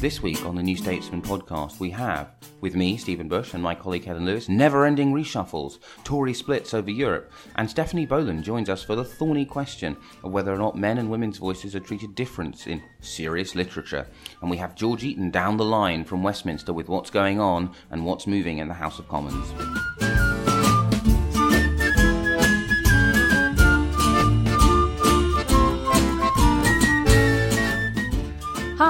[0.00, 2.30] This week on the New Statesman podcast, we have,
[2.62, 6.90] with me, Stephen Bush, and my colleague Helen Lewis, never ending reshuffles, Tory splits over
[6.90, 10.96] Europe, and Stephanie Boland joins us for the thorny question of whether or not men
[10.96, 14.06] and women's voices are treated different in serious literature.
[14.40, 18.06] And we have George Eaton down the line from Westminster with what's going on and
[18.06, 19.52] what's moving in the House of Commons.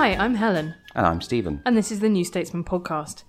[0.01, 1.61] Hi, I'm Helen, And I'm Stephen.
[1.67, 3.25] and this is the New Statesman podcast.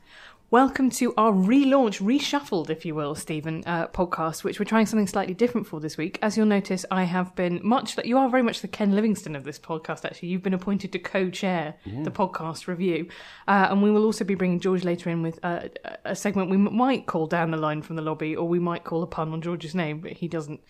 [0.51, 5.05] Welcome to our relaunch, reshuffled, if you will, Stephen, uh, podcast, which we're trying something
[5.05, 6.17] slightly different for this week.
[6.21, 9.35] As you'll notice, I have been much that you are very much the Ken Livingstone
[9.35, 10.05] of this podcast.
[10.05, 13.09] Actually, you've been appointed to co-chair the podcast review,
[13.49, 15.67] uh, and we will also be bringing George later in with uh,
[16.05, 19.03] a segment we might call down the line from the lobby, or we might call
[19.03, 20.61] a pun on George's name, but he doesn't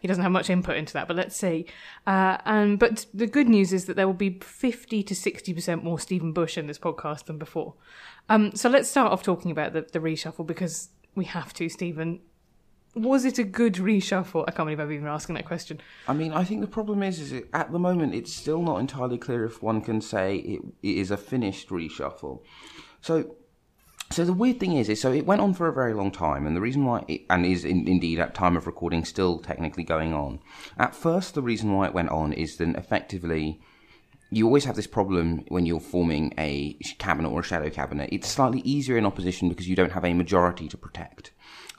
[0.00, 1.66] he doesn't have much input into that, but let's see.
[2.06, 5.84] Uh, and but the good news is that there will be fifty to sixty percent
[5.84, 7.74] more Stephen Bush in this podcast than before.
[8.28, 12.20] Um, so let's start off talking about the, the reshuffle because we have to, Stephen.
[12.94, 14.44] Was it a good reshuffle?
[14.48, 15.80] I can't believe I'm even asking that question.
[16.08, 18.78] I mean, I think the problem is, is it, at the moment it's still not
[18.78, 22.40] entirely clear if one can say it, it is a finished reshuffle.
[23.00, 23.36] So,
[24.10, 26.46] so the weird thing is, is so it went on for a very long time,
[26.46, 29.84] and the reason why, it, and is in, indeed at time of recording still technically
[29.84, 30.40] going on.
[30.78, 33.60] At first, the reason why it went on is then effectively.
[34.32, 38.10] You always have this problem when you're forming a cabinet or a shadow cabinet.
[38.12, 41.32] It's slightly easier in opposition because you don't have a majority to protect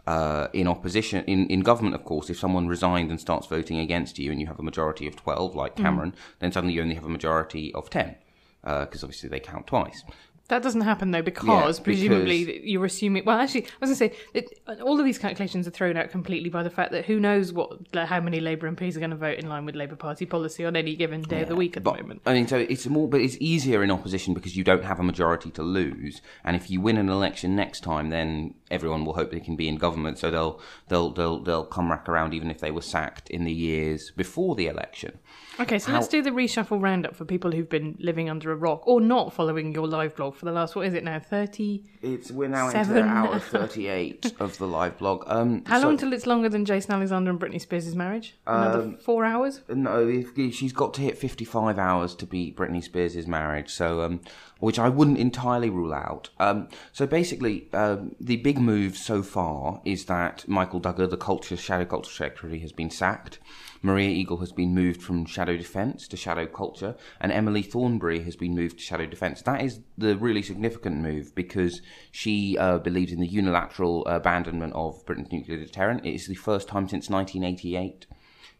[0.08, 4.18] uh, in opposition in, in government of course if someone resigned and starts voting against
[4.18, 7.06] you and you have a majority of 12 like cameron then suddenly you only have
[7.06, 8.16] a majority of 10
[8.64, 10.03] because obviously they count twice
[10.52, 13.24] That doesn't happen though because Yeah, presumably because- you're assuming.
[13.24, 16.12] Well, actually, I was going to say it, all of these calculations are thrown out
[16.12, 19.12] completely by the fact that who knows what like, how many Labour MPs are going
[19.12, 21.78] to vote in line with Labour Party policy on any given day of the week
[21.78, 22.22] at but, the moment.
[22.26, 25.04] I mean, so it's more, but it's easier in opposition because you don't have a
[25.04, 29.32] majority to lose, and if you win an election next time, then everyone will hope
[29.32, 32.60] they can be in government, so they'll they'll they'll they'll come back around even if
[32.60, 35.18] they were sacked in the years before the election.
[35.62, 38.82] Okay, so let's do the reshuffle roundup for people who've been living under a rock
[38.88, 41.84] or not following your live blog for the last what is it now thirty?
[42.02, 42.98] It's we're now Seven.
[42.98, 45.24] into hour thirty eight of the live blog.
[45.28, 48.36] Um, How so- long till it's longer than Jason Alexander and Britney Spears' marriage?
[48.48, 49.62] Another Um, four hours.
[49.70, 54.20] No, if, she's got to hit 55 hours to beat Britney Spears' marriage, so um,
[54.62, 56.30] which I wouldn't entirely rule out.
[56.40, 61.58] Um, so basically, um, the big move so far is that Michael Dugher, the culture
[61.58, 63.40] shadow culture secretary, has been sacked.
[63.82, 68.36] Maria Eagle has been moved from shadow defence to shadow culture, and Emily Thornberry has
[68.36, 69.42] been moved to shadow defence.
[69.42, 75.04] That is the really significant move because she uh, believes in the unilateral abandonment of
[75.08, 76.06] Britain's nuclear deterrent.
[76.06, 78.06] It is the first time since 1988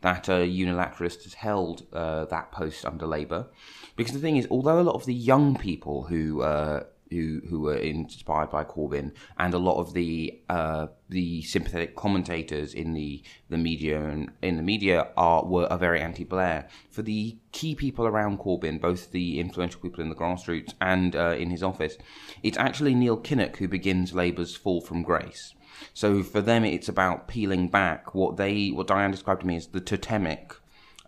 [0.01, 3.47] that a unilateralist has held uh, that post under Labour.
[3.96, 7.59] Because the thing is, although a lot of the young people who uh, who who
[7.59, 13.22] were inspired by Corbyn and a lot of the uh, the sympathetic commentators in the
[13.50, 16.68] the media and in the media are were are very anti-Blair.
[16.90, 21.35] For the key people around Corbyn, both the influential people in the grassroots and uh,
[21.38, 21.97] in his office,
[22.44, 25.53] it's actually Neil Kinnock who begins Labour's fall from grace.
[25.94, 29.67] So for them, it's about peeling back what they, what Diane described to me as
[29.67, 30.53] the totemic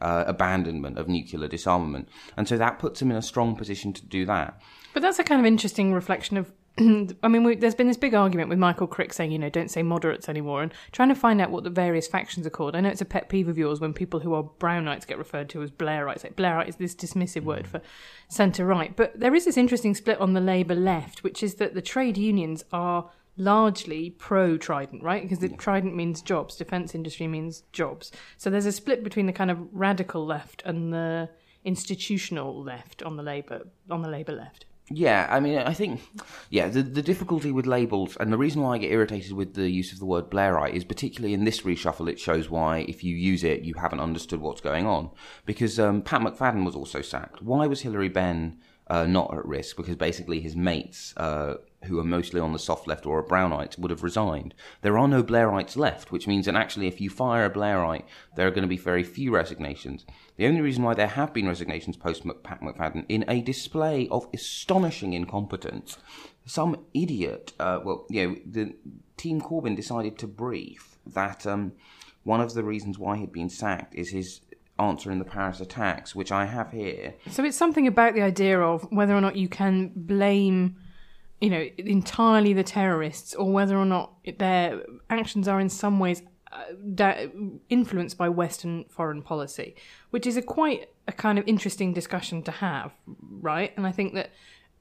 [0.04, 4.06] uh, abandonment of nuclear disarmament, and so that puts him in a strong position to
[4.06, 4.62] do that.
[4.94, 6.52] But that's a kind of interesting reflection of.
[6.80, 9.70] I mean, we, there's been this big argument with Michael Crick saying, you know, don't
[9.70, 12.76] say moderates anymore, and trying to find out what the various factions are called.
[12.76, 15.50] I know it's a pet peeve of yours when people who are Brownites get referred
[15.50, 16.24] to as Blairites.
[16.24, 17.80] Like Blairite is this dismissive word for
[18.28, 18.96] centre right.
[18.96, 22.18] But there is this interesting split on the Labour left, which is that the trade
[22.18, 25.24] unions are largely pro Trident, right?
[25.24, 28.12] Because the Trident means jobs, defence industry means jobs.
[28.38, 31.30] So there's a split between the kind of radical left and the
[31.66, 34.66] institutional left on the Labour on the Labour left.
[34.90, 36.02] Yeah, I mean, I think,
[36.50, 39.70] yeah, the, the difficulty with labels, and the reason why I get irritated with the
[39.70, 43.16] use of the word Blairite is particularly in this reshuffle, it shows why, if you
[43.16, 45.10] use it, you haven't understood what's going on.
[45.46, 47.42] Because um, Pat McFadden was also sacked.
[47.42, 49.78] Why was Hilary Benn uh, not at risk?
[49.78, 53.78] Because basically his mates, uh, who are mostly on the soft left or are Brownites,
[53.78, 54.54] would have resigned.
[54.82, 58.48] There are no Blairites left, which means that actually, if you fire a Blairite, there
[58.48, 60.06] are going to be very few resignations.
[60.38, 64.28] The only reason why there have been resignations post Pat McFadden, in a display of
[64.34, 65.98] astonishing incompetence,
[66.46, 68.74] some idiot, uh, well, you know, the
[69.18, 71.74] Team Corbyn decided to brief that um,
[72.24, 74.42] one of the reasons why he'd been sacked is his
[74.80, 77.14] answer in the Paris attacks, which I have here.
[77.30, 80.78] So it's something about the idea of whether or not you can blame,
[81.42, 86.22] you know, entirely the terrorists, or whether or not their actions are in some ways
[86.52, 86.64] uh,
[86.96, 87.28] da-
[87.70, 89.76] influenced by Western foreign policy,
[90.12, 92.92] which is a quite a kind of interesting discussion to have,
[93.42, 93.74] right?
[93.76, 94.30] And I think that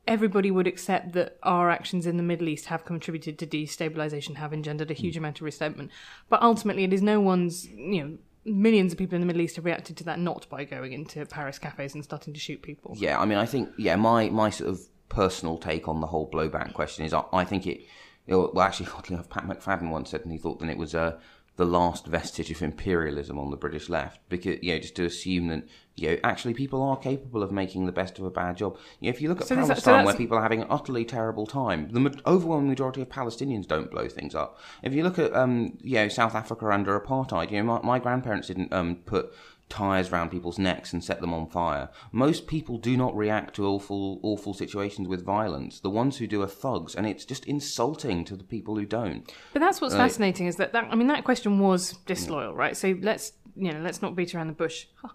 [0.07, 4.53] everybody would accept that our actions in the Middle East have contributed to destabilization, have
[4.53, 5.91] engendered a huge amount of resentment.
[6.29, 9.57] But ultimately, it is no one's, you know, millions of people in the Middle East
[9.57, 12.95] have reacted to that not by going into Paris cafes and starting to shoot people.
[12.99, 14.81] Yeah, I mean, I think, yeah, my, my sort of
[15.13, 17.83] personal take on the whole blowback question is I, I think it,
[18.27, 20.95] it, well, actually, oddly enough, Pat McFadden once said, and he thought that it was
[20.95, 21.19] a
[21.57, 24.21] the last vestige of imperialism on the British left.
[24.31, 25.65] Because you know, just to assume that
[25.97, 28.79] you know, actually people are capable of making the best of a bad job.
[29.01, 30.63] You know, if you look at So there's that- Palestine, so where people are having
[30.63, 34.59] an utterly terrible time, the ma- overwhelming majority of Palestinians don't blow things up.
[34.83, 37.99] If you look at um, you know, South Africa under apartheid, you know, my, my
[37.99, 39.31] grandparents didn't um, put
[39.73, 41.89] tires round people's necks and set them on fire.
[42.13, 45.81] Most people do not react to awful, awful situations with violence.
[45.81, 49.33] The ones who do are thugs, and it's just insulting to the people who don't.
[49.53, 50.03] But that's what's Right.
[50.03, 52.77] fascinating is that, that I mean that question was disloyal, right?
[52.77, 54.87] So let's you know let's not beat around the bush.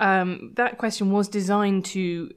[0.00, 2.32] Um, that question was designed to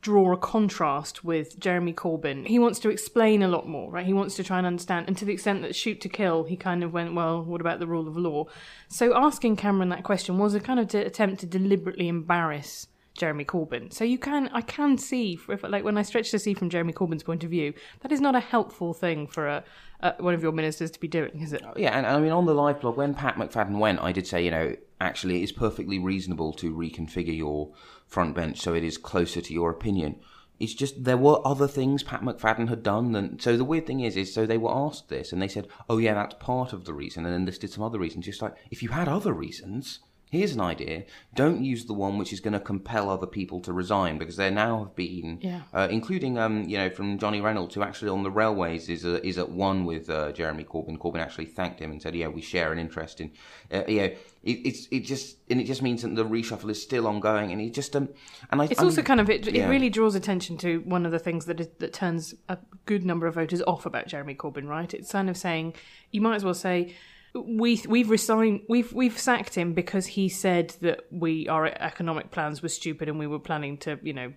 [0.00, 2.46] draw a contrast with Jeremy Corbyn.
[2.46, 4.06] He wants to explain a lot more, right?
[4.06, 6.56] He wants to try and understand, and to the extent that shoot to kill, he
[6.56, 8.46] kind of went, well, what about the rule of law?
[8.88, 12.86] So asking Cameron that question was a kind of attempt to deliberately embarrass.
[13.14, 13.92] Jeremy Corbyn.
[13.92, 16.92] So you can, I can see, if, like when I stretch to see from Jeremy
[16.92, 19.64] Corbyn's point of view, that is not a helpful thing for a,
[20.00, 21.60] a one of your ministers to be doing, is it?
[21.76, 24.44] Yeah, and I mean, on the live blog, when Pat McFadden went, I did say,
[24.44, 27.72] you know, actually, it is perfectly reasonable to reconfigure your
[28.10, 30.16] front bench so it is closer to your opinion.
[30.58, 33.12] It's just there were other things Pat McFadden had done.
[33.12, 35.68] Than, so the weird thing is, is so they were asked this and they said,
[35.88, 38.26] oh yeah, that's part of the reason, and then listed some other reasons.
[38.26, 40.00] Just like if you had other reasons,
[40.30, 41.04] here's an idea.
[41.34, 44.50] Don't use the one which is going to compel other people to resign because there
[44.50, 45.62] now have been, Yeah.
[45.74, 49.20] uh, including um, you know, from Johnny Reynolds, who actually on the railways is uh,
[49.22, 50.96] is at one with uh, Jeremy Corbyn.
[50.98, 53.32] Corbyn actually thanked him and said, "Yeah, we share an interest in."
[53.72, 54.04] Uh, you know,
[54.42, 57.60] it, it's it just and it just means that the reshuffle is still ongoing, and
[57.60, 58.08] it just um,
[58.50, 58.66] and I.
[58.66, 59.46] It's I also kind of it.
[59.48, 63.04] It really draws attention to one of the things that is, that turns a good
[63.04, 64.66] number of voters off about Jeremy Corbyn.
[64.68, 64.94] Right?
[64.94, 65.74] It's kind of saying
[66.12, 66.94] you might as well say
[67.34, 72.62] we we've resigned we've we've sacked him because he said that we our economic plans
[72.62, 74.32] were stupid and we were planning to you know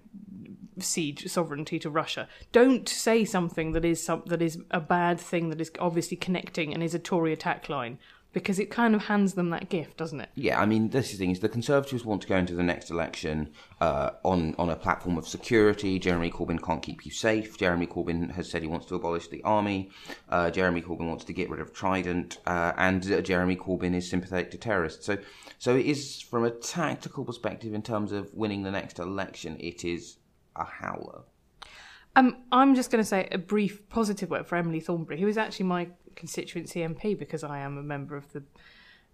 [0.80, 2.28] siege sovereignty to Russia.
[2.52, 6.74] Don't say something that is some, that is a bad thing that is obviously connecting
[6.74, 8.00] and is a Tory attack line
[8.34, 10.30] because it kind of hands them that gift, doesn't it?
[10.36, 12.64] Yeah, I mean, this is the thing is the Conservatives want to go into the
[12.64, 16.00] next election uh, on on a platform of security.
[16.00, 17.58] Jeremy Corbyn can't keep you safe.
[17.58, 19.92] Jeremy Corbyn has said he wants to abolish the army.
[20.30, 24.10] Uh, Jeremy Corbyn wants to get rid of Trident, uh, and uh, Jeremy Corbyn is
[24.10, 25.06] sympathetic to terrorists.
[25.06, 25.18] So,
[25.60, 29.58] so it is from a tactical perspective in terms of winning the next election.
[29.60, 30.18] It is
[30.56, 31.22] a howler.
[32.16, 35.38] Um, I'm just going to say a brief positive word for Emily Thornberry, who is
[35.38, 38.44] actually my constituency MP because I am a member of the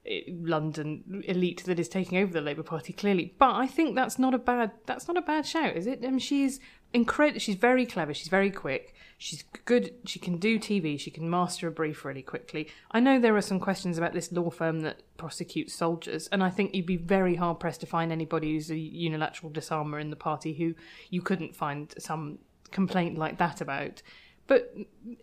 [0.05, 2.93] eh, London elite that is taking over the Labour Party.
[2.93, 5.99] Clearly, but I think that's not a bad that's not a bad shout, is it?
[6.03, 6.59] I mean, she's
[6.93, 7.39] incredible.
[7.39, 8.13] She's very clever.
[8.13, 8.93] She's very quick.
[9.17, 9.93] She's good.
[10.05, 10.99] She can do TV.
[10.99, 12.69] She can master a brief really quickly.
[12.91, 16.49] I know there are some questions about this law firm that prosecutes soldiers, and I
[16.49, 20.15] think you'd be very hard pressed to find anybody who's a unilateral disarmer in the
[20.15, 20.73] party who
[21.09, 22.39] you couldn't find some
[22.71, 24.01] complaint like that about.
[24.47, 24.73] But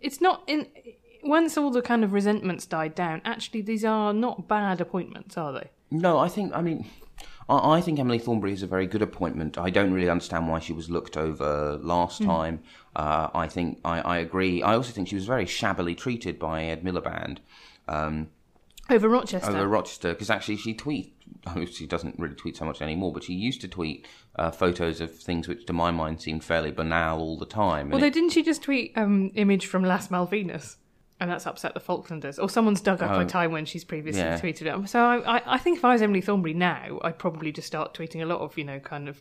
[0.01, 0.67] it's not in.
[1.23, 5.53] Once all the kind of resentments died down, actually, these are not bad appointments, are
[5.53, 5.69] they?
[5.91, 6.53] No, I think.
[6.53, 6.85] I mean,
[7.49, 9.57] I, I think Emily Thornberry is a very good appointment.
[9.57, 12.61] I don't really understand why she was looked over last time.
[12.95, 14.61] Uh, I think I, I agree.
[14.61, 17.37] I also think she was very shabbily treated by Ed Miliband
[17.87, 18.29] um,
[18.89, 19.49] Over Rochester.
[19.51, 21.13] over Rochester because actually she tweet.
[21.45, 24.07] Oh, she doesn't really tweet so much anymore, but she used to tweet
[24.37, 27.91] uh, photos of things which, to my mind, seemed fairly banal all the time.
[27.93, 30.77] Although, it- didn't she just tweet um image from Las Malvinas?
[31.19, 32.37] And that's upset the Falklanders.
[32.41, 34.39] Or someone's dug up a time when she's previously yeah.
[34.39, 34.87] tweeted it.
[34.89, 37.95] So I, I, I think if I was Emily Thornberry now, I'd probably just start
[37.95, 39.19] tweeting a lot of, you know, kind of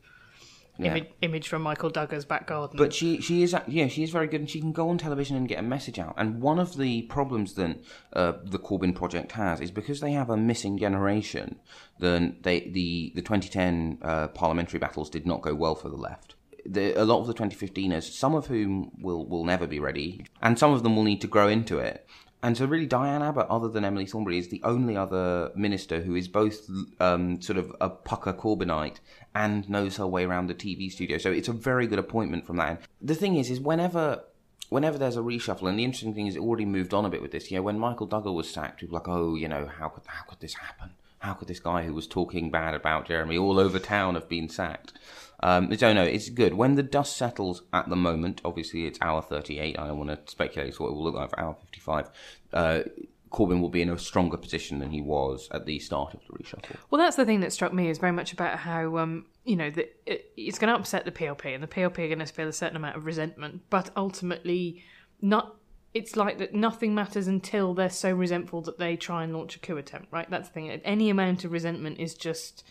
[0.79, 0.91] Yeah.
[0.91, 2.77] image, image from Michael Dugher's back garden.
[2.77, 5.35] But she she is yeah she is very good and she can go on television
[5.35, 6.13] and get a message out.
[6.19, 7.79] And one of the problems that
[8.13, 11.61] uh, the Corbyn project has is because they have a missing generation.
[11.99, 16.36] Then they the the 2010 uh, parliamentary battles did not go well for the left.
[16.69, 20.59] The, a lot of the 2015ers, some of whom will will never be ready, and
[20.59, 22.07] some of them will need to grow into it.
[22.43, 26.15] And so, really, Diane Abbott, other than Emily Thornberry, is the only other minister who
[26.15, 26.69] is both
[27.01, 28.99] um, sort of a pucker Corbynite
[29.35, 31.19] and knows her way around the TV studio.
[31.19, 32.83] So it's a very good appointment from that.
[33.01, 34.23] The thing is, is whenever
[34.69, 37.23] whenever there's a reshuffle, and the interesting thing is, it already moved on a bit
[37.23, 37.51] with this.
[37.51, 40.05] You know, when Michael Dugher was sacked, people were like, oh, you know, how could
[40.07, 40.91] how could this happen?
[41.19, 44.49] How could this guy who was talking bad about Jeremy all over town have been
[44.49, 44.93] sacked?
[45.41, 46.55] Um, no, it's good.
[46.55, 49.79] When the dust settles at the moment, obviously it's hour 38.
[49.79, 52.11] I don't want to speculate what it will look like for hour 55.
[52.53, 52.83] Uh,
[53.31, 56.33] Corbyn will be in a stronger position than he was at the start of the
[56.43, 56.77] reshuffle.
[56.91, 59.69] Well, that's the thing that struck me is very much about how um, you know
[59.71, 62.49] that it, it's going to upset the PLP, and the PLP are going to feel
[62.49, 64.83] a certain amount of resentment, but ultimately,
[65.21, 65.57] not.
[65.93, 69.59] It's like that nothing matters until they're so resentful that they try and launch a
[69.59, 70.29] coup attempt, right?
[70.31, 70.71] That's the thing.
[70.71, 72.65] Any amount of resentment is just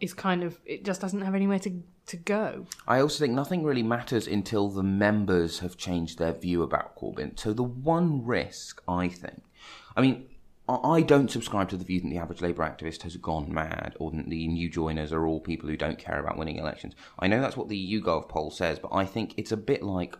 [0.00, 2.66] is kind of it just doesn't have anywhere to to go.
[2.86, 7.38] I also think nothing really matters until the members have changed their view about Corbyn.
[7.38, 9.42] So the one risk, I think,
[9.96, 10.26] I mean,
[10.66, 14.10] I don't subscribe to the view that the average Labour activist has gone mad or
[14.12, 16.94] that the new joiners are all people who don't care about winning elections.
[17.18, 20.16] I know that's what the YouGov poll says, but I think it's a bit like.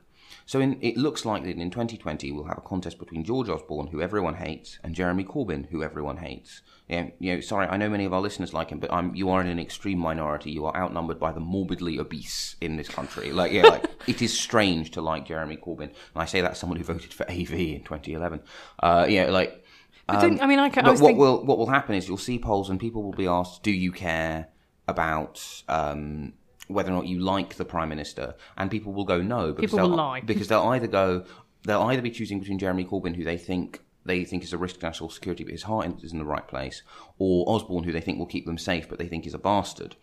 [0.47, 3.89] So in, it looks like that in 2020 we'll have a contest between George Osborne,
[3.89, 6.63] who everyone hates, and Jeremy Corbyn, who everyone hates.
[6.89, 9.31] Yeah, you know, sorry, I know many of our listeners like him, but I'm, you
[9.31, 10.51] are in an extreme minority.
[10.51, 13.33] You are outnumbered by the morbidly obese in this country.
[13.33, 16.59] Like, yeah, like it is strange to like Jeremy Corbyn, and I say that as
[16.59, 18.43] someone who voted for AV in 2011.
[18.81, 19.65] Uh, yeah, like
[20.09, 22.07] don't, I mean, I, ca- I Um, but what thinking, will what will happen is
[22.09, 24.49] you'll see polls and people will be asked, "Do you care
[24.87, 26.35] about um,
[26.69, 29.79] whether or not you like the prime minister?" And people will go, "No," because People
[29.89, 30.21] will they'll- lie.
[30.21, 31.25] because they'll either go
[31.67, 34.81] they'll either be choosing between Jeremy Corbyn, who they think they think is a risk
[34.81, 36.83] to national security, but his heart is in the right place,
[37.19, 39.97] or Osborne, who they think will keep them safe, but they think is a bastard.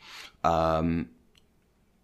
[0.44, 1.10] Um,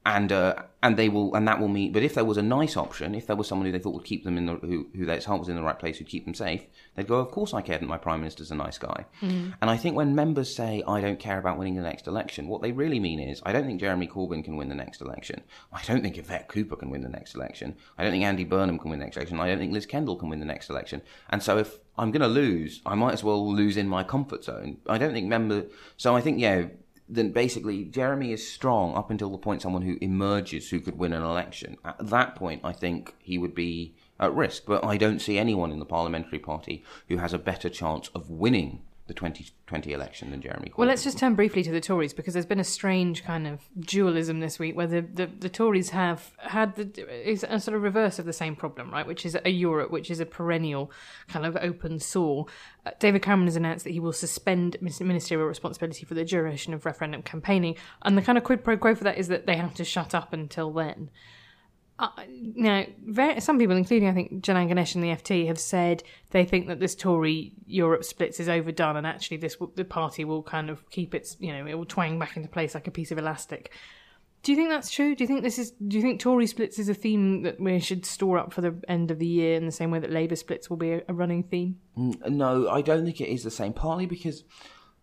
[0.07, 1.91] and uh, and they will and that will mean.
[1.91, 4.05] But if there was a nice option, if there was someone who they thought would
[4.05, 6.23] keep them in the who who their heart was in the right place, who'd keep
[6.23, 7.19] them safe, they'd go.
[7.19, 9.05] Of course, I care that my prime minister's a nice guy.
[9.61, 12.61] And I think when members say I don't care about winning the next election, what
[12.61, 15.41] they really mean is I don't think Jeremy Corbyn can win the next election.
[15.73, 17.75] I don't think Yvette Cooper can win the next election.
[17.97, 19.41] I don't think Andy Burnham can win the next election.
[19.41, 21.01] I don't think Liz Kendall can win the next election.
[21.31, 24.45] And so if I'm going to lose, I might as well lose in my comfort
[24.45, 24.77] zone.
[24.87, 25.65] I don't think member.
[25.97, 26.67] So I think yeah
[27.09, 31.13] then basically Jeremy is strong up until the point someone who emerges who could win
[31.13, 31.77] an election.
[31.85, 34.63] At that point, I think he would be at risk.
[34.65, 38.29] But I don't see anyone in the parliamentary party who has a better chance of
[38.29, 40.77] winning the 2020 election than Jeremy Corbyn.
[40.77, 43.61] Well, let's just turn briefly to the Tories because there's been a strange kind of
[43.79, 47.83] dualism this week where the, the, the Tories have had the is a sort of
[47.83, 49.07] reverse of the same problem, right?
[49.07, 50.91] Which is a Europe, which is a perennial
[51.29, 52.47] kind of open sore.
[52.85, 56.85] Uh, David Cameron has announced that he will suspend ministerial responsibility for the duration of
[56.85, 59.73] referendum campaigning, and the kind of quid pro quo for that is that they have
[59.75, 61.09] to shut up until then.
[61.99, 66.03] Uh, now, very, some people, including I think Janan Ganesh and the FT, have said
[66.29, 70.43] they think that this Tory Europe splits is overdone, and actually, this the party will
[70.43, 73.11] kind of keep its, you know, it will twang back into place like a piece
[73.11, 73.71] of elastic.
[74.43, 75.15] Do you think that's true?
[75.15, 75.71] Do you think this is?
[75.71, 78.79] Do you think Tory splits is a theme that we should store up for the
[78.87, 81.13] end of the year in the same way that Labour splits will be a, a
[81.15, 81.79] running theme?
[81.95, 83.73] No, I don't think it is the same.
[83.73, 84.43] Partly because,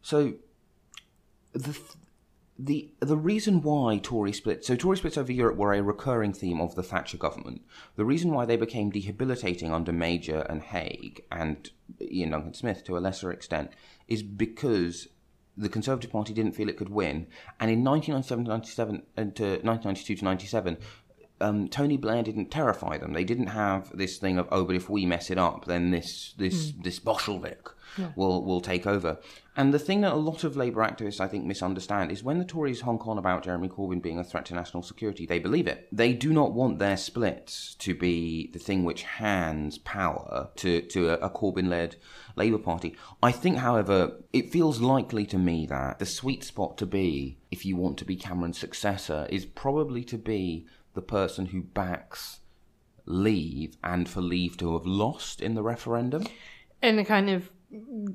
[0.00, 0.34] so
[1.52, 1.76] the
[2.58, 6.60] the the reason why Tory splits so Tory splits over Europe were a recurring theme
[6.60, 7.62] of the Thatcher government.
[7.96, 11.70] The reason why they became debilitating under Major and Hague and
[12.00, 13.72] Iain Duncan Smith to a lesser extent
[14.06, 15.08] is because
[15.56, 17.26] the Conservative Party didn't feel it could win,
[17.58, 20.78] and in 1997 97 and to 1992 to 97.
[21.40, 23.12] Um, Tony Blair didn't terrify them.
[23.12, 26.32] They didn't have this thing of oh, but if we mess it up, then this
[26.38, 27.73] this this Bolshevik
[28.16, 29.18] will will take over.
[29.56, 32.44] And the thing that a lot of Labour activists, I think, misunderstand is when the
[32.44, 35.86] Tories honk on about Jeremy Corbyn being a threat to national security, they believe it.
[35.92, 41.10] They do not want their splits to be the thing which hands power to, to
[41.10, 41.96] a, a Corbyn led
[42.34, 42.96] Labour Party.
[43.22, 47.64] I think, however, it feels likely to me that the sweet spot to be, if
[47.64, 52.40] you want to be Cameron's successor, is probably to be the person who backs
[53.06, 56.26] Leave and for Leave to have lost in the referendum.
[56.82, 57.50] In a kind of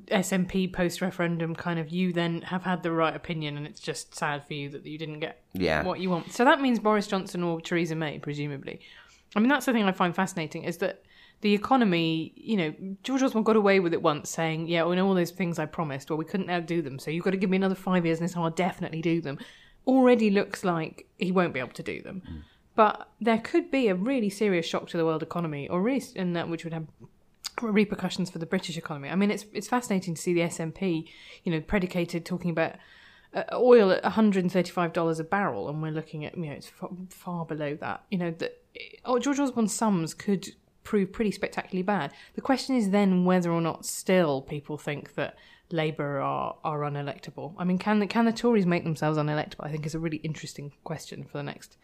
[0.08, 4.16] SNP post referendum kind of you then have had the right opinion and it's just
[4.16, 5.84] sad for you that you didn't get Yeah.
[5.84, 6.32] what you want.
[6.32, 8.80] So that means Boris Johnson or Theresa May, presumably.
[9.36, 11.04] I mean, that's the thing I find fascinating is that
[11.42, 12.74] the economy, you know,
[13.04, 15.66] George Osborne got away with it once saying, yeah, we know all those things I
[15.68, 18.06] promised, well, we couldn't now do them, so you've got to give me another five
[18.06, 19.38] years and this time I'll definitely do them.
[19.88, 22.22] already looks like he won't be able to do them.
[22.28, 22.38] Hmm.
[22.76, 26.36] But there could be a really serious shock to the world economy, or really, and
[26.36, 26.86] that which would have
[27.62, 29.10] repercussions for the British economy.
[29.10, 31.08] I mean, it's it's fascinating to see the SNP,
[31.44, 32.76] you know, predicated talking about
[33.34, 36.38] uh, oil at one hundred and thirty five dollars a barrel, and we're looking at
[36.38, 36.72] you know it's
[37.10, 38.04] far, below that.
[38.10, 38.62] You know that
[39.06, 40.50] oh, George Osborne's sums could
[40.84, 42.12] prove pretty spectacularly bad.
[42.34, 45.36] The question is then whether or not still people think that
[45.72, 47.54] Labour are are unelectable.
[47.58, 49.62] I mean, can can the Tories make themselves unelectable?
[49.62, 51.78] I think is a really interesting question for the next.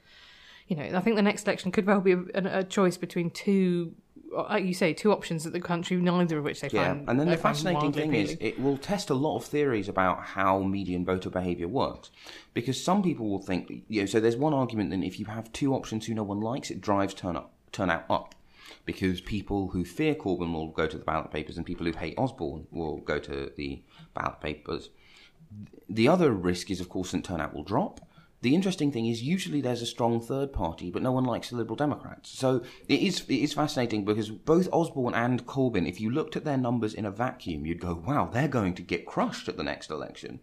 [0.68, 3.94] You know, I think the next election could well be a, a, choice between two,
[4.32, 7.08] like you say, two options that the country, neither of which they Yeah, find.
[7.08, 10.60] and then the fascinating thing is it will test a lot of theories about how
[10.64, 12.10] median voter behaviour works.
[12.56, 15.54] Because some people will think, you know, so there's one argument that if you have
[15.54, 18.34] two options who no one likes, it drives turn up, turnout up.
[18.86, 22.16] Because people who fear Corbyn will go to the ballot papers and people who hate
[22.18, 23.84] Osborne will go to the
[24.16, 24.90] ballot papers.
[25.88, 28.02] The other risk is, of course, that turnout will drop.
[28.46, 31.56] The interesting thing is, usually there's a strong third party, but no one likes the
[31.56, 32.30] Liberal Democrats.
[32.30, 36.46] So it is it is fascinating because both Osborne and Corbyn, if you looked at
[36.46, 39.64] their numbers in a vacuum, you'd go, "Wow, they're going to get crushed at the
[39.64, 40.42] next election."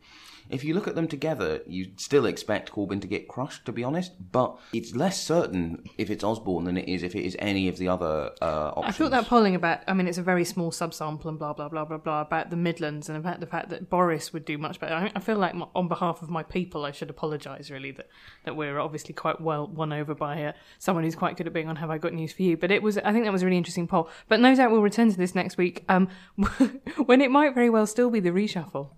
[0.53, 3.83] If you look at them together, you'd still expect Corbyn to get crushed, to be
[3.83, 4.13] honest.
[4.31, 7.79] But it's less certain if it's Osborne than it is if it is any of
[7.79, 8.87] the other uh, options.
[8.87, 11.69] I thought that polling about, I mean, it's a very small subsample and blah, blah,
[11.69, 14.79] blah, blah, blah, about the Midlands and about the fact that Boris would do much
[14.79, 14.95] better.
[14.95, 18.09] I, I feel like, my, on behalf of my people, I should apologise, really, that,
[18.45, 21.69] that we're obviously quite well won over by uh, someone who's quite good at being
[21.69, 22.59] on Have I Got News for You.
[22.59, 24.11] But it was, I think that was a really interesting poll.
[24.29, 26.09] But no doubt we'll return to this next week um,
[27.07, 28.91] when it might very well still be the reshuffle.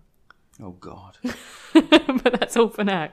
[0.62, 1.18] Oh God.
[1.73, 3.11] but that's all for now.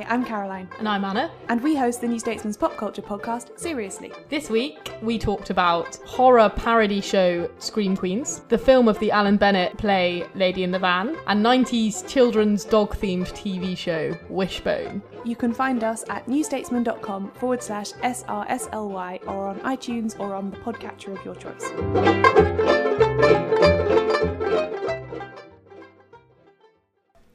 [0.00, 1.30] Hi, I'm Caroline, And I'm Anna.
[1.50, 4.10] and we host the New Statesman's pop culture podcast, Seriously.
[4.30, 9.36] This week we talked about horror parody show Scream Queens, the film of the Alan
[9.36, 15.02] Bennett play Lady in the Van, and 90s children's dog themed TV show Wishbone.
[15.26, 20.56] You can find us at newstatesman.com forward slash SRSLY or on iTunes or on the
[20.58, 22.70] podcatcher of your choice.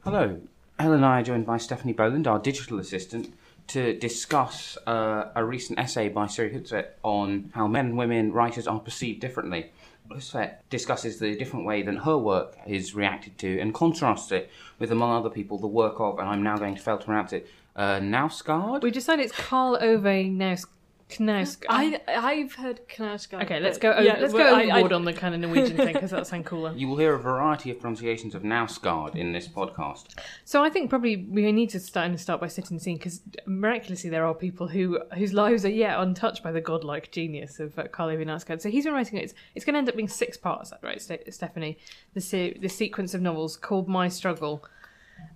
[0.02, 0.40] Hello.
[0.78, 3.32] Helen and I are joined by Stephanie Boland, our digital assistant,
[3.68, 8.66] to discuss uh, a recent essay by Siri Hustvedt on how men and women writers
[8.66, 9.70] are perceived differently.
[10.10, 14.92] Hustvedt discusses the different way that her work is reacted to and contrasts it with,
[14.92, 17.48] among other people, the work of, and I'm now going to fail to pronounce it,
[17.74, 18.82] uh, Knausgaard?
[18.82, 20.66] We decided it's Karl Ove Knaus.
[21.08, 21.56] Knaus.
[21.68, 23.44] I I've heard Knausgaard.
[23.44, 24.02] Okay, let's but- go.
[24.02, 26.26] yeah, let's well, go I- overboard I- on the kind of Norwegian thing because that
[26.26, 26.72] sounds cooler.
[26.76, 30.06] You will hear a variety of pronunciations of Knausgaard in this podcast.
[30.44, 33.20] So I think probably we need to start and start by setting the scene because
[33.46, 37.78] miraculously there are people who whose lives are yet untouched by the godlike genius of
[37.78, 38.60] uh, Karl Ove Knausgaard.
[38.60, 39.24] So he's been writing it.
[39.24, 41.78] It's, it's going to end up being six parts, right, Ste- Stephanie?
[42.14, 44.64] The se- the sequence of novels called My Struggle,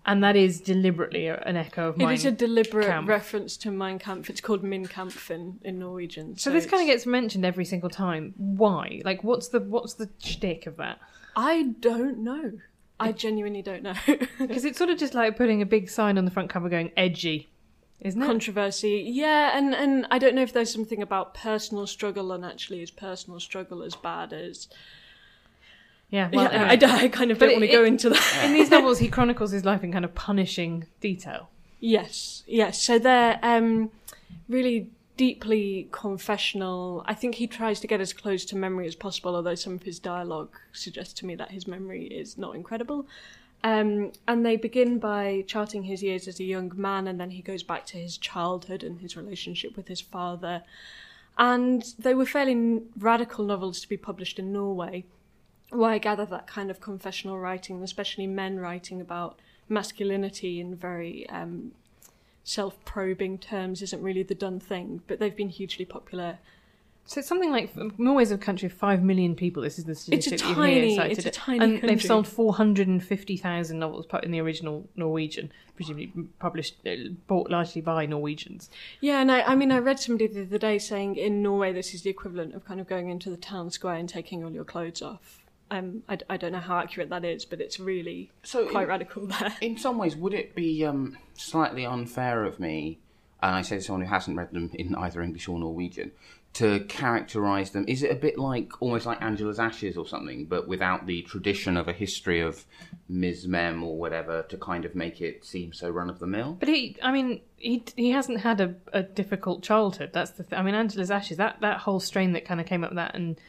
[0.07, 3.09] and that is deliberately an echo of It Mein is a deliberate Kampf.
[3.09, 4.31] reference to Mein Kampf.
[4.31, 6.37] It's called Min Kampf in, in Norwegian.
[6.37, 8.35] So this kind of gets mentioned every single time.
[8.37, 9.03] Why?
[9.05, 10.99] Like, what's the what's the shtick of that?
[11.37, 12.53] I don't know.
[12.99, 13.95] I genuinely don't know.
[14.39, 16.93] Because it's sort of just like putting a big sign on the front cover going
[16.97, 17.51] edgy,
[18.01, 18.27] isn't it?
[18.27, 22.83] Controversy, yeah, and and I don't know if there's something about personal struggle, and actually,
[22.83, 24.69] is personal struggle as bad as?
[26.11, 26.87] Yeah, well, yeah, anyway.
[26.87, 28.43] I, I kind of But don't want to go into that.
[28.45, 31.51] in these novels, he chronicles his life in kind of punishing detail.
[31.79, 32.83] Yes, yes.
[32.83, 33.91] So they're um,
[34.49, 37.05] really deeply confessional.
[37.07, 39.83] I think he tries to get as close to memory as possible, although some of
[39.85, 43.07] his dialogue suggests to me that his memory is not incredible.
[43.63, 47.43] Um, and they begin by charting his years as a young man, and then he
[47.43, 50.63] goes back to his childhood and his relationship with his father.
[51.39, 55.05] And they were fairly radical novels to be published in Norway
[55.71, 61.29] where I gather that kind of confessional writing, especially men writing about masculinity in very
[61.31, 61.73] um,
[62.45, 66.39] self probing terms, isn't really the done thing, but they've been hugely popular.
[67.07, 69.65] So it's something like Norway's a country of five million people.
[69.65, 71.19] This is the statistic you tiny- hear cited.
[71.19, 74.89] it's a tiny and they've sold four hundred and fifty thousand novels in the original
[74.95, 76.95] Norwegian, presumably published, uh,
[77.27, 78.71] bought largely by Norwegians.
[79.01, 81.95] Yeah, and I, I mean, I read somebody the other day saying in Norway this
[81.95, 84.65] is the equivalent of kind of going into the town square and taking all your
[84.65, 85.40] clothes off.
[85.71, 88.89] Um, I, I don't know how accurate that is, but it's really So quite in-
[88.89, 89.55] radical there.
[89.61, 92.99] In some ways, would it be um, slightly unfair of me,
[93.43, 96.11] and I say to someone who hasn't read them in either English or Norwegian,
[96.55, 97.85] to characterise them?
[97.87, 101.77] Is it a bit like almost like Angela's Ashes or something, but without the tradition
[101.77, 102.65] of a history of
[103.09, 103.47] Ms.
[103.47, 106.57] Mem or whatever to kind of make it seem so run of the mill?
[106.59, 110.11] But he, I mean, he he hasn't had a, a difficult childhood.
[110.13, 110.43] That's the.
[110.43, 111.37] Th- I mean, Angela's Ashes.
[111.37, 113.41] That that whole strain that kind of came up with that, and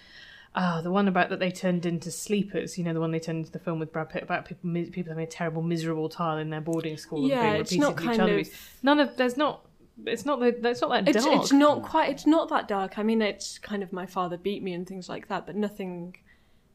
[0.54, 2.78] Ah, the one about that they turned into sleepers.
[2.78, 4.90] You know, the one they turned into the film with Brad Pitt about people mis-
[4.90, 7.92] people having a terrible, miserable time in their boarding school Yeah, and being it's not
[7.98, 9.66] repeatedly kind child of- None of there's not.
[10.06, 10.48] It's not the.
[10.48, 11.42] It's not that It's, dark.
[11.42, 12.10] it's not quite.
[12.10, 12.98] It's not that dark.
[13.00, 16.18] I mean, it's kind of my father beat me and things like that, but nothing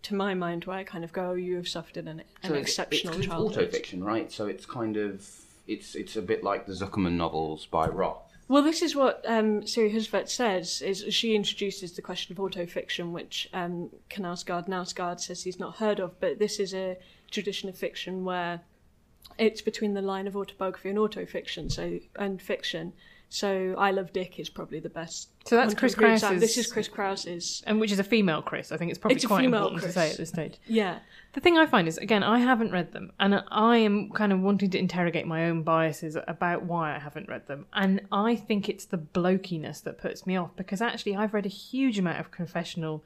[0.04, 2.54] to my mind where I kind of go, oh, you have suffered an, an So
[2.54, 3.72] it's, exceptional it's kind of childhood.
[3.72, 4.30] autofiction, right?
[4.30, 5.28] So it's kind of
[5.66, 8.25] it's it's a bit like the Zuckerman novels by Roth.
[8.48, 10.80] Well, this is what um, Siri Hustvedt says.
[10.80, 15.98] Is she introduces the question of autofiction, which um, Knausgaard Nausgaard says he's not heard
[15.98, 16.96] of, but this is a
[17.30, 18.60] tradition of fiction where
[19.36, 22.92] it's between the line of autobiography and autofiction, so and fiction.
[23.28, 25.30] So I Love Dick is probably the best.
[25.46, 25.94] So that's Chris.
[25.94, 27.62] Kraus's- This is Chris Kraus's.
[27.66, 28.70] and which is a female Chris.
[28.72, 29.94] I think it's probably It's quite important Chris.
[29.94, 30.54] to say at this stage.
[30.66, 31.00] Yeah,
[31.32, 34.40] The thing I find is, again, I haven't read them, and I am kind of
[34.40, 37.66] wanting to interrogate my own biases about why I haven't read them.
[37.74, 41.50] And I think it's the blokiness that puts me off because actually I've read a
[41.50, 43.04] huge amount of confessional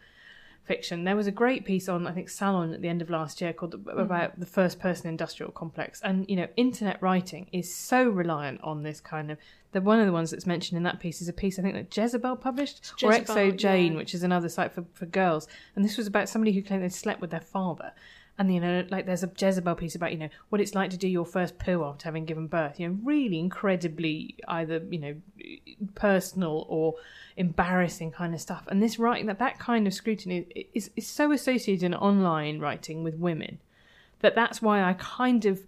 [0.71, 1.03] fiction.
[1.03, 3.53] There was a great piece on, I think, Salon at the end of last year
[3.53, 4.01] called mm.
[4.01, 6.01] about the first person industrial complex.
[6.05, 9.39] And, you know, internet writing is so reliant on this kind of.
[9.73, 11.75] The, one of the ones that's mentioned in that piece is a piece I think
[11.75, 13.97] that Jezebel published, or Jezebel, xoJane, yeah.
[13.97, 15.49] which is another site for, for girls.
[15.75, 17.93] And this was about somebody who claimed they'd slept with their father.
[18.41, 20.97] And, you know, like there's a Jezebel piece about, you know, what it's like to
[20.97, 22.81] do your first poo after having given birth.
[22.81, 25.15] You know, really incredibly either, you know,
[25.95, 26.95] personal or
[27.37, 28.65] embarrassing kind of stuff.
[28.69, 33.05] And this writing, that, that kind of scrutiny is, is so associated in online writing
[33.05, 33.59] with women
[34.21, 35.61] that that's why I kind of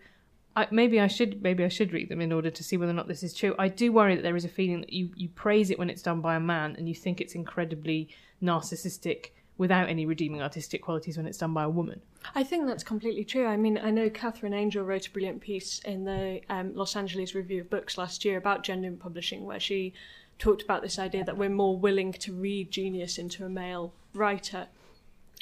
[0.57, 2.95] I, maybe I should maybe I should read them in order to see whether or
[2.95, 3.55] not this is true.
[3.59, 6.03] I do worry that there is a feeling that you you praise it when it's
[6.03, 8.09] done by a man and you think it's incredibly
[8.43, 9.31] narcissistic
[9.63, 12.01] without any redeeming artistic qualities when it's done by a woman.
[12.35, 13.47] I think that's completely true.
[13.47, 17.33] I mean, I know Katherine Angel wrote a brilliant piece in the um, Los Angeles
[17.33, 19.93] Review of Books last year about gender in publishing, where she
[20.41, 24.67] talked about this idea that we're more willing to read genius into a male writer.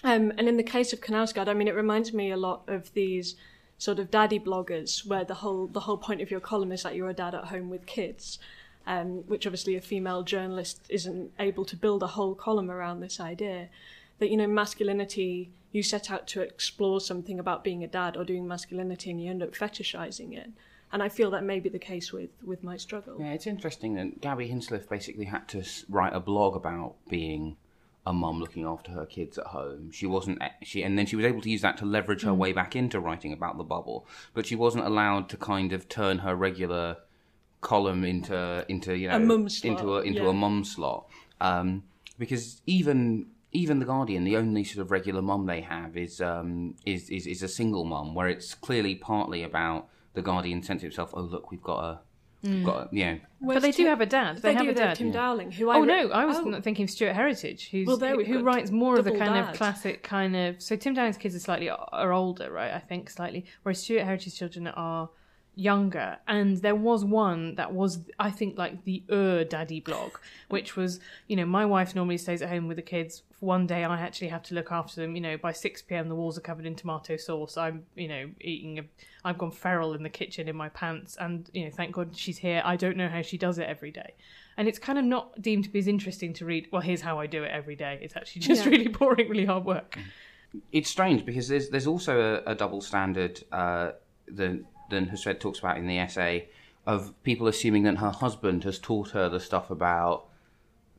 [0.05, 2.93] Um, and in the case of Knausgaard, I mean, it reminds me a lot of
[2.93, 3.37] these
[3.79, 6.95] sort of daddy bloggers, where the whole the whole point of your column is that
[6.95, 8.39] you're a dad at home with kids,
[8.87, 13.19] um, which obviously a female journalist isn't able to build a whole column around this
[13.19, 13.71] idea
[14.21, 15.51] that you know masculinity.
[15.73, 19.31] You set out to explore something about being a dad or doing masculinity, and you
[19.31, 20.51] end up fetishizing it.
[20.93, 23.17] And I feel that may be the case with with my struggle.
[23.21, 27.57] Yeah, it's interesting that Gabby Hinsliff basically had to write a blog about being
[28.07, 29.93] a mum looking after her kids at home.
[29.93, 32.27] She wasn't she, and then she was able to use that to leverage Mm.
[32.27, 34.07] her way back into writing about the bubble.
[34.35, 36.97] But she wasn't allowed to kind of turn her regular
[37.61, 40.31] column into into you know mum slot, into a into yeah.
[40.31, 41.07] a mum slot.
[41.41, 41.85] Um,
[42.19, 46.75] because even even the Guardian, the only sort of regular mum they have is um
[46.87, 50.89] is, is is a single mum, where it's clearly partly about the Guardian sense of
[50.89, 51.11] itself.
[51.15, 52.01] Oh look, we've got a
[52.43, 54.39] we've got a, you know but they do have a dad.
[54.39, 54.97] They, have do, a they have dad.
[54.97, 56.43] Tim Dowling, who I Oh re- no, I was Oh.
[56.45, 59.05] not thinking of Stuart Heritage, who's Well, there who, we've who got writes more of
[59.05, 60.61] the double kind of classic kind of.
[60.63, 62.73] So Tim Dowling's kids are slightly are older, right?
[62.73, 65.11] I think slightly, whereas Stuart Heritage's children are
[65.61, 66.17] younger.
[66.27, 70.13] And there was one that was, I think, like the er daddy blog,
[70.49, 73.23] which was, you know, my wife normally stays at home with the kids.
[73.41, 75.15] One day I actually have to look after them.
[75.15, 77.57] You know, by six pm the walls are covered in tomato sauce.
[77.57, 78.79] I'm, you know, eating.
[78.81, 78.83] A,
[79.25, 82.39] I've gone feral in the kitchen in my pants, and you know, thank God she's
[82.39, 82.63] here.
[82.65, 84.15] I don't know how she does it every day.
[84.57, 86.69] And it's kind of not deemed to be as interesting to read.
[86.71, 87.99] Well, here's how I do it every day.
[88.03, 88.71] It's actually just Yeah.
[88.73, 89.97] really boring, really hard work.
[90.73, 93.93] it's strange because there's there's also a, a double standard uh,
[94.29, 96.49] that that Hustvedt talks about in the essay
[96.87, 100.27] of people assuming that her husband has taught her the stuff about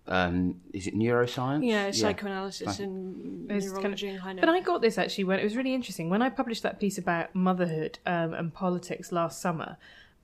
[0.07, 1.65] um, is it neuroscience?
[1.65, 4.41] Yeah, psychoanalysis Psych- and It's kind of- neurology and kind of.
[4.45, 6.97] But I got this actually when it was really interesting when I published that piece
[6.97, 9.77] about motherhood um, and politics last summer.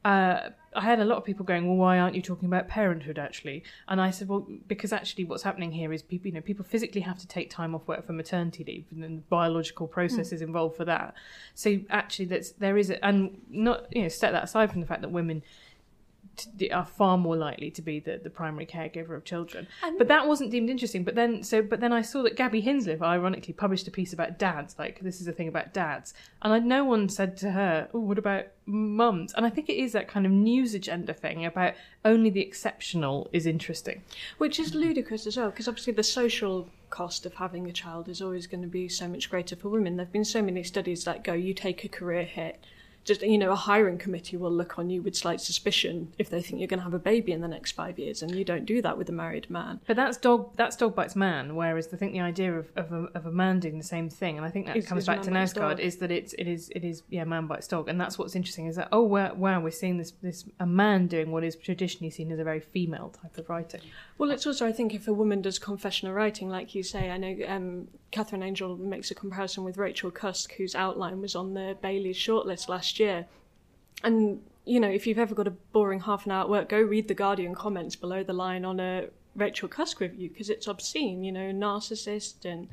[0.07, 3.19] Uh, I had a lot of people going, "Well, why aren't you talking about parenthood?"
[3.19, 6.63] Actually, and I said, "Well, because actually, what's happening here is people, you know, people
[6.63, 10.77] physically have to take time off work for maternity leave, and the biological processes involved
[10.77, 11.13] for that.
[11.55, 14.87] So actually, that's there is, a, and not you know, set that aside from the
[14.87, 15.43] fact that women
[16.71, 19.67] are far more likely to be the, the primary caregiver of children.
[19.97, 21.03] but that wasn't deemed interesting.
[21.03, 24.37] But then, so but then I saw that Gabby Hinsliff, ironically, published a piece about
[24.37, 24.75] dads.
[24.77, 27.99] Like this is a thing about dads, and I, no one said to her, "Oh,
[27.99, 31.73] what about mums?" And I think it is that kind of news agenda thing about
[32.05, 34.03] only the exceptional is interesting.
[34.37, 38.21] Which is ludicrous as well, because obviously the social cost of having a child is
[38.21, 39.97] always going to be so much greater for women.
[39.97, 42.63] There have been so many studies that go, you take a career hit
[43.07, 46.41] just you know a hiring committee will look on you with slight suspicion if they
[46.41, 48.65] think you're going to have a baby in the next five years, and you don't
[48.65, 49.79] do that with a married man.
[49.87, 50.55] But that's dog.
[50.55, 51.55] That's dog bites man.
[51.55, 54.37] Whereas I think the idea of, of, a, of a man doing the same thing,
[54.37, 55.79] and I think that Is- comes is back to dog.
[55.79, 58.67] is that it's it is it is yeah man bites dog, and that's what's interesting
[58.67, 62.11] is that oh wow, wow we're seeing this this a man doing what is traditionally
[62.11, 63.81] seen as a very female type of writing.
[64.17, 67.17] Well, it's also, I think, if a woman does confessional writing, like you say, I
[67.17, 71.77] know um, Katherine Angel makes a comparison with Rachel Cusk, whose outline was on the
[71.81, 73.25] Bailey's shortlist last year.
[74.03, 76.79] And, you know, if you've ever got a boring half an hour at work, go
[76.79, 81.23] read the Guardian comments below the line on a Rachel Cusk review, because it's obscene,
[81.23, 82.67] you know, narcissist and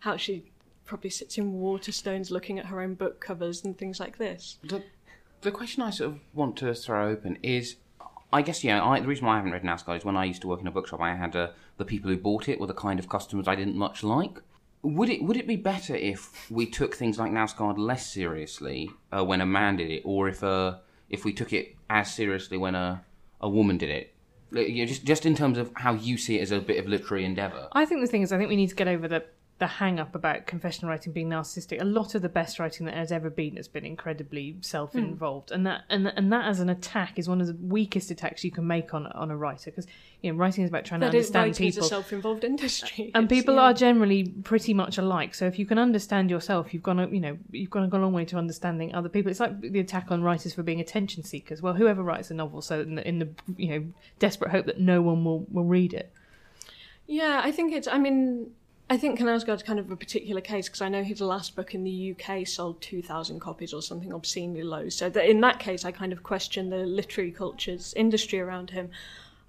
[0.00, 0.50] how she
[0.84, 4.58] probably sits in Waterstones looking at her own book covers and things like this.
[4.62, 4.82] The,
[5.42, 7.76] the question I sort of want to throw open is,
[8.32, 10.42] I guess yeah, I, the reason why I haven't read Knausgaard is when I used
[10.42, 12.74] to work in a bookshop, I had uh, the people who bought it were the
[12.74, 14.40] kind of customers I didn't much like.
[14.82, 19.24] Would it would it be better if we took things like Knausgaard less seriously uh,
[19.24, 22.74] when a man did it, or if uh, if we took it as seriously when
[22.74, 23.04] a
[23.40, 24.14] a woman did it?
[24.50, 26.78] Like, You know, just just in terms of how you see it as a bit
[26.78, 27.68] of literary endeavour.
[27.72, 29.24] I think the thing is, I think we need to get over the
[29.60, 31.80] the hang up about confessional writing being narcissistic.
[31.82, 35.50] A lot of the best writing that has ever been has been incredibly self involved,
[35.50, 35.56] hmm.
[35.56, 38.50] and that and and that as an attack is one of the weakest attacks you
[38.50, 39.86] can make on on a writer because
[40.22, 41.88] you know writing is about trying That to understand writing is a people.
[41.88, 43.10] self-involved industry.
[43.14, 43.60] and people yeah.
[43.60, 45.34] are generally pretty much alike.
[45.34, 48.00] So if you can understand yourself, you've gone a you know you've gone a, gone
[48.00, 49.30] a long way to understanding other people.
[49.30, 51.60] It's like the attack on writers for being attention seekers.
[51.60, 53.86] Well, whoever writes a novel, so in the, in the you know
[54.18, 56.10] desperate hope that no one will will read it.
[57.06, 57.88] Yeah, I think it's.
[57.88, 58.52] I mean,
[58.92, 61.84] I think Knausgaard's kind of a particular case because I know his last book in
[61.84, 64.88] the UK sold 2,000 copies or something obscenely low.
[64.88, 68.90] So that in that case, I kind of question the literary culture's industry around him.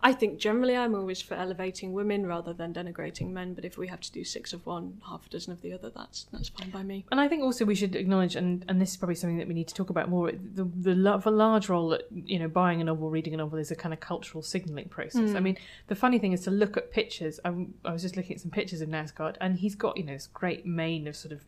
[0.03, 3.53] I think generally I'm always for elevating women rather than denigrating men.
[3.53, 5.89] But if we have to do six of one, half a dozen of the other,
[5.89, 7.05] that's that's fine by me.
[7.11, 9.53] And I think also we should acknowledge, and, and this is probably something that we
[9.53, 10.31] need to talk about more.
[10.31, 13.75] The the large role that you know buying a novel, reading a novel is a
[13.75, 15.31] kind of cultural signalling process.
[15.31, 15.43] I hmm.
[15.43, 17.39] mean, the funny thing is to look at pictures.
[17.45, 17.49] I,
[17.85, 20.27] I was just looking at some pictures of Knausgaard, and he's got you know this
[20.27, 21.45] great mane of sort of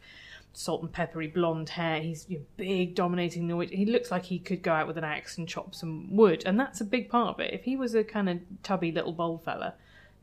[0.54, 2.00] salt and peppery blonde hair.
[2.00, 3.72] He's you know, big, dominating Norwich.
[3.72, 6.60] He looks like he could go out with an axe and chop some wood, and
[6.60, 7.54] that's a big part of it.
[7.54, 9.74] If he was a kind of tubby little bold fella,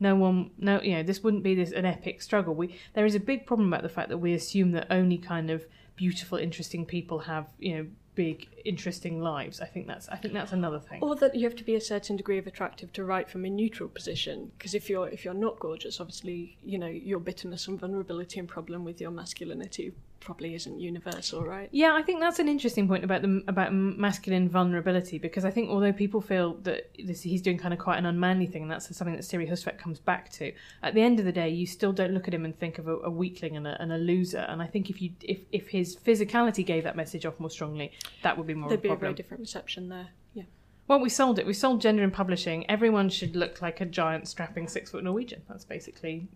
[0.00, 3.14] no one no you know this wouldn't be this an epic struggle we there is
[3.14, 6.86] a big problem about the fact that we assume that only kind of beautiful interesting
[6.86, 11.00] people have you know big interesting lives i think that's i think that's another thing
[11.02, 13.50] Or that you have to be a certain degree of attractive to write from a
[13.50, 14.50] neutral position.
[14.58, 18.48] Because if you're if you're not gorgeous, obviously you know your bitterness and vulnerability and
[18.48, 21.68] problem with your masculinity probably isn't universal, right?
[21.72, 25.70] yeah i think that's an interesting point about the about masculine vulnerability because i think
[25.70, 28.94] although people feel that this, he's doing kind of quite an unmanly thing and that's
[28.96, 30.52] something that siri hustvedt comes back to
[30.82, 32.86] at the end of the day you still don't look at him and think of
[32.86, 35.68] a, a weakling and a, and a loser and i think if you if, if
[35.68, 38.96] his physicality gave that message off more strongly that would be more There'd be a
[38.96, 40.08] very different reception there.
[40.34, 40.44] Yeah.
[40.88, 41.46] Well, we sold it.
[41.46, 42.68] We sold gender in publishing.
[42.70, 45.42] Everyone should look like a giant, strapping six foot Norwegian.
[45.48, 46.28] That's basically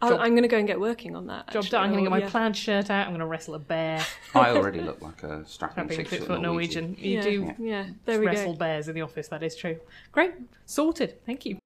[0.00, 1.50] Job- I'm going to go and get working on that.
[1.50, 1.84] job done.
[1.84, 2.30] I'm going to get my oh, yeah.
[2.30, 3.06] plaid shirt out.
[3.06, 4.04] I'm going to wrestle a bear.
[4.34, 6.92] I already look like a strapping strapping six, six foot foot Norwegian.
[6.92, 7.04] Norwegian.
[7.04, 8.58] You yeah, do Yeah, there we wrestle go.
[8.58, 9.28] bears in the office.
[9.28, 9.78] That is true.
[10.12, 10.34] Great,
[10.66, 11.16] sorted.
[11.26, 11.58] Thank you.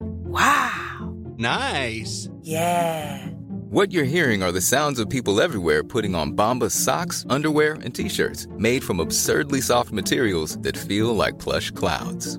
[0.00, 1.14] Wow.
[1.38, 2.28] Nice.
[2.42, 3.28] Yeah.
[3.74, 7.94] What you're hearing are the sounds of people everywhere putting on Bombas socks, underwear, and
[7.94, 12.38] t-shirts made from absurdly soft materials that feel like plush clouds.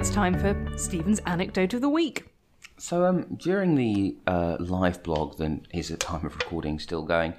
[0.00, 2.32] It's time for Stephen's anecdote of the week.
[2.78, 7.34] So, um, during the uh, live blog that is at time of recording still going,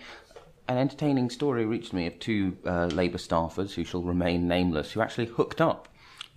[0.68, 5.02] an entertaining story reached me of two uh, Labour staffers who shall remain nameless who
[5.02, 5.88] actually hooked up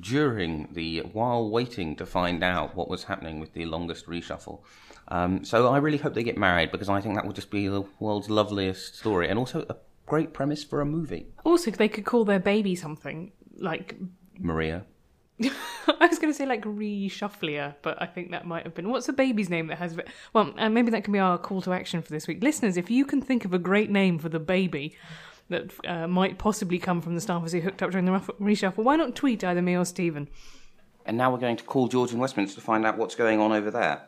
[0.00, 4.62] during the while waiting to find out what was happening with the longest reshuffle.
[5.08, 7.68] Um, so I really hope they get married because I think that would just be
[7.68, 11.26] the world's loveliest story and also a great premise for a movie.
[11.44, 13.98] Also, they could call their baby something like.
[14.38, 14.86] Maria.
[15.40, 18.88] I was going to say like reshufflier, but I think that might have been.
[18.90, 19.96] What's a baby's name that has.
[20.32, 22.42] Well, and maybe that can be our call to action for this week.
[22.42, 24.96] Listeners, if you can think of a great name for the baby
[25.48, 28.96] that uh, might possibly come from the staffers who hooked up during the reshuffle, why
[28.96, 30.28] not tweet either me or Stephen?
[31.04, 33.52] And now we're going to call George in Westminster to find out what's going on
[33.52, 34.06] over there.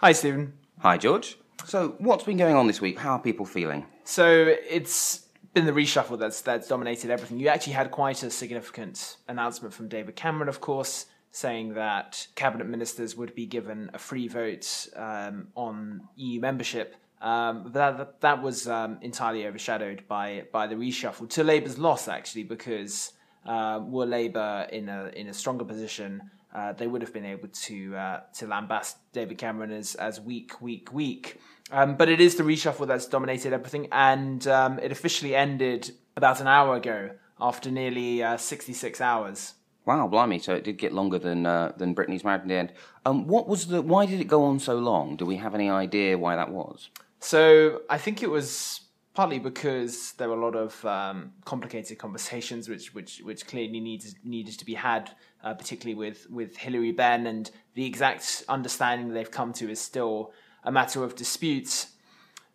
[0.00, 0.52] Hi, Stephen.
[0.80, 1.38] Hi, George.
[1.64, 2.98] So, what's been going on this week?
[2.98, 3.86] How are people feeling?
[4.04, 5.23] So it's
[5.54, 7.38] been the reshuffle that's that's dominated everything.
[7.38, 12.66] You actually had quite a significant announcement from David Cameron, of course, saying that cabinet
[12.66, 16.96] ministers would be given a free vote um, on EU membership.
[17.22, 22.08] Um, but that, that was um, entirely overshadowed by by the reshuffle to Labour's loss,
[22.08, 23.12] actually, because
[23.46, 27.48] uh, were Labour in a in a stronger position, uh, they would have been able
[27.48, 31.40] to uh, to lambast David Cameron as as weak, weak, weak.
[31.74, 36.40] Um, but it is the reshuffle that's dominated everything, and um, it officially ended about
[36.40, 37.10] an hour ago
[37.40, 39.54] after nearly uh, 66 hours.
[39.84, 40.38] Wow, blimey!
[40.38, 42.72] So it did get longer than uh, than Britney's marriage in the end.
[43.04, 43.82] Um, what was the?
[43.82, 45.16] Why did it go on so long?
[45.16, 46.90] Do we have any idea why that was?
[47.18, 48.82] So I think it was
[49.14, 54.14] partly because there were a lot of um, complicated conversations which which which clearly needed
[54.22, 55.10] needed to be had,
[55.42, 60.32] uh, particularly with with Hilary Benn, and the exact understanding they've come to is still
[60.64, 61.86] a matter of dispute.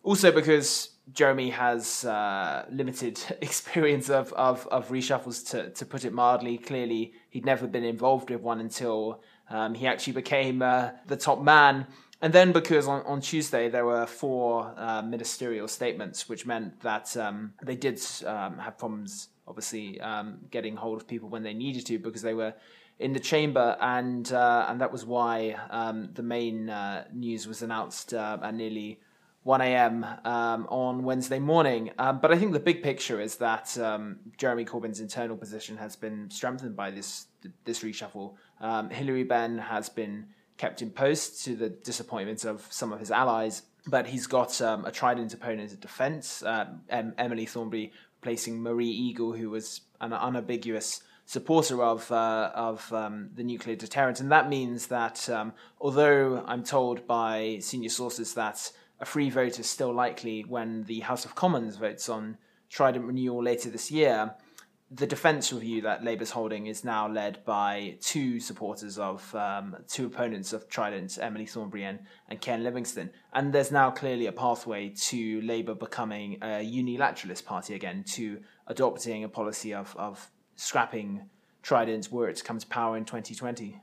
[0.02, 6.12] Also because Jeremy has uh, limited experience of, of, of reshuffles, to, to put it
[6.12, 6.58] mildly.
[6.58, 11.40] Clearly, he'd never been involved with one until um, he actually became uh, the top
[11.40, 11.86] man
[12.22, 17.16] and then because on, on Tuesday there were four uh, ministerial statements, which meant that
[17.16, 21.86] um, they did um, have problems, obviously, um, getting hold of people when they needed
[21.86, 22.52] to because they were
[23.00, 27.62] in the chamber, and uh, and that was why um, the main uh, news was
[27.62, 29.00] announced uh, at nearly
[29.44, 30.04] 1 a.m.
[30.24, 31.90] Um, on Wednesday morning.
[31.98, 33.76] Um, but I think the big picture is that
[34.36, 37.26] Jeremy Corbyn's internal position has been strengthened by this
[37.64, 38.34] this reshuffle.
[38.92, 40.26] Hilary Benn has been
[40.58, 43.62] kept in post to the disappointment of some of his allies.
[43.86, 49.32] But he's got um, a trident opponent at defence, um, Emily Thornberry replacing Maria Eagle,
[49.32, 54.88] who was an unambiguous supporter of uh, of um, the nuclear deterrent, and that means
[54.88, 60.42] that um, although I'm told by senior sources that a free vote is still likely
[60.42, 62.36] when the House of Commons votes on
[62.68, 64.34] Trident renewal later this year,
[64.90, 70.06] the defence review that Labour's holding is now led by two supporters of um, two
[70.06, 73.10] opponents of Trident, Emily Thornberry and, and Ken Livingstone.
[73.32, 79.22] And there's now clearly a pathway to Labour becoming a unilateralist party again, to adopting
[79.22, 80.28] a policy of, of
[80.60, 81.22] scrapping
[81.62, 83.80] Trident's were it come to power in 2020.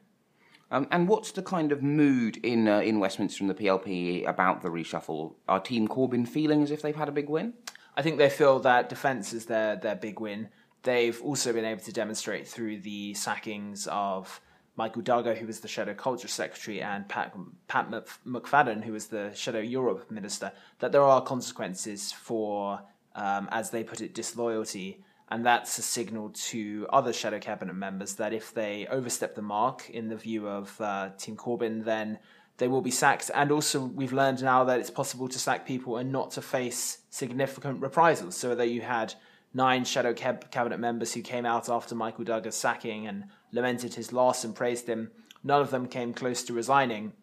[0.70, 4.62] Um, and what's the kind of mood in uh, in Westminster and the PLP about
[4.62, 5.36] the reshuffle?
[5.48, 7.54] Are Team Corbyn feeling as if they've had a big win?
[7.96, 10.50] I think they feel that defence is their, their big win.
[10.84, 14.40] They've also been able to demonstrate through the sackings of
[14.76, 17.36] Michael Dugher, who was the Shadow Culture Secretary, and Pat,
[17.68, 17.90] Pat
[18.26, 22.82] McFadden, who was the Shadow Europe Minister, that there are consequences for,
[23.16, 25.04] um, as they put it, disloyalty.
[25.30, 29.90] And that's a signal to other Shadow Cabinet members that if they overstep the mark
[29.90, 32.20] in the view of uh, Team Corbyn, then
[32.58, 33.30] they will be sacked.
[33.34, 37.00] And also, we've learned now that it's possible to sack people and not to face
[37.10, 38.38] significant reprisals.
[38.38, 39.16] So that you had
[39.54, 44.14] nine shadow cab- cabinet members who came out after Michael Dugher's sacking and lamented his
[44.14, 45.12] loss and praised him.
[45.44, 47.14] None of them came close to resigning,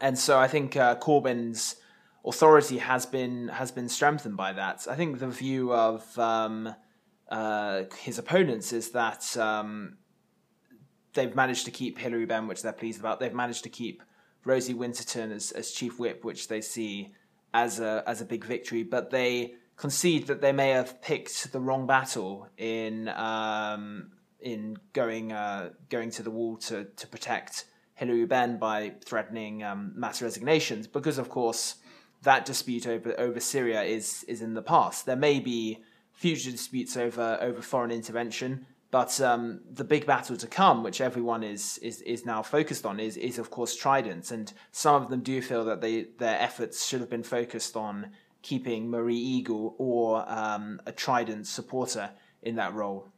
[0.00, 1.76] and so I think uh, Corbyn's
[2.24, 4.86] authority has been has been strengthened by that.
[4.90, 6.74] I think the view of um,
[7.30, 9.98] uh, his opponents is that um,
[11.14, 13.20] they've managed to keep Hilary Benn, which they're pleased about.
[13.20, 14.02] They've managed to keep
[14.44, 17.14] Rosie Winterton as, as chief whip, which they see
[17.52, 18.82] as a as a big victory.
[18.82, 25.32] But they concede that they may have picked the wrong battle in um, in going
[25.32, 30.86] uh, going to the wall to to protect Hilary Benn by threatening um, mass resignations,
[30.86, 31.76] because of course
[32.22, 35.06] that dispute over over Syria is is in the past.
[35.06, 35.82] There may be
[36.20, 41.42] future disputes over over foreign intervention, but um, the big battle to come, which everyone
[41.42, 45.22] is is is now focused on, is is of course Trident, and some of them
[45.22, 48.10] do feel that they their efforts should have been focused on
[48.42, 52.10] keeping Maria Eagle or um, a Trident supporter
[52.42, 53.08] in that role.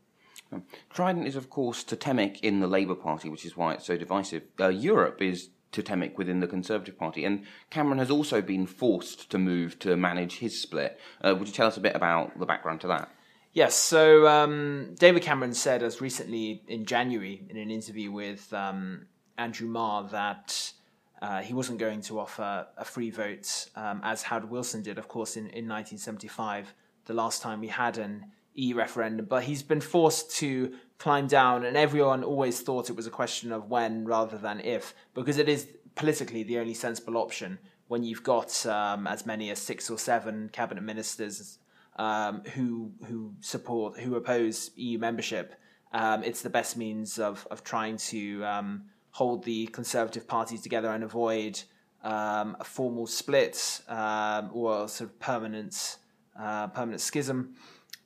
[0.93, 4.43] Trident is, of course, totemic in the Labour Party, which is why it's so divisive.
[4.61, 9.39] Uh, Europe is totemic within the Conservative Party, and Cameron has also been forced to
[9.39, 11.01] move to manage his split.
[11.23, 13.11] Uh, would you tell us a bit about the background to that?
[13.53, 19.07] Yes, so um, David Cameron said as recently in January in an interview with um,
[19.37, 20.73] Andrew Marr that
[21.21, 25.07] uh, he wasn't going to offer a free vote, um, as Harold Wilson did, of
[25.07, 29.27] course, in, in 1975, the last time we had an E referendum.
[29.27, 33.51] But he's been forced to climb down, and everyone always thought it was a question
[33.51, 38.23] of when rather than if, because it is politically the only sensible option when you've
[38.23, 41.59] got um, as many as six or seven cabinet ministers
[41.97, 45.57] um, who who support who oppose EU membership.
[45.92, 50.90] Um, it's the best means of of trying to um, hold the Conservative Party together
[50.90, 51.61] and avoid
[52.05, 55.96] um, a formal split um, or sort of permanent
[56.38, 57.57] uh, permanent schism,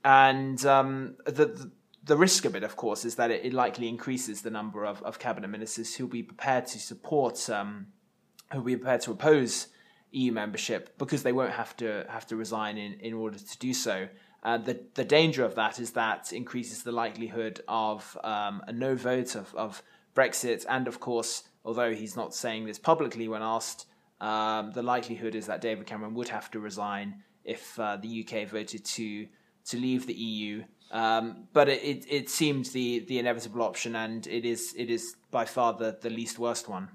[0.02, 1.70] and the, the,
[2.06, 5.02] the risk of it, of course, is that it, it likely increases the number of,
[5.02, 7.88] of cabinet ministers who'll be prepared to support, um,
[8.52, 9.68] who'll be prepared to oppose
[10.12, 13.74] EU membership because they won't have to have to resign in, in order to do
[13.74, 14.08] so.
[14.42, 18.94] Uh, the the danger of that is that increases the likelihood of um, a no
[18.94, 19.82] vote of, of
[20.14, 23.86] Brexit, and of course, although he's not saying this publicly when asked,
[24.20, 28.48] um, the likelihood is that David Cameron would have to resign if uh, the UK
[28.48, 29.26] voted to
[29.66, 30.62] to leave the EU.
[30.90, 35.16] Um, but it, it, it seemed the, the inevitable option, and it is it is
[35.30, 36.88] by far the, the least worst one.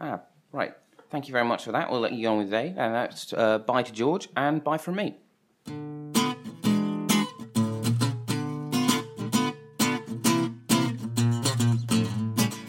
[0.00, 0.20] Ah,
[0.52, 0.72] right.
[1.10, 1.90] Thank you very much for that.
[1.90, 4.62] We'll let you go on with the day, and that's uh, bye to George and
[4.62, 5.16] bye from me.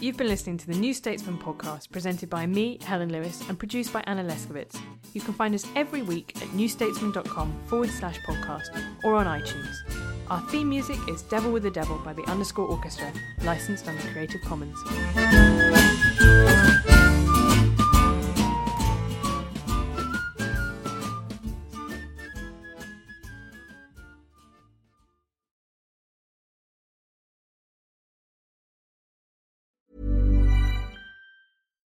[0.02, 3.94] You've been listening to the New Statesman podcast presented by me, Helen Lewis, and produced
[3.94, 4.78] by Anna Leszkiewicz.
[5.14, 10.11] You can find us every week at newstatesman.com forward slash podcast or on iTunes.
[10.32, 13.12] Our theme music is Devil with the Devil by the Underscore Orkestra,
[13.44, 14.78] licensed under Creative Commons.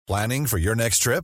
[0.05, 1.23] Planning for your next trip?